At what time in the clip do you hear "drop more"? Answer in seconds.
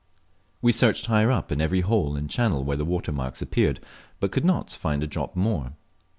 5.07-5.73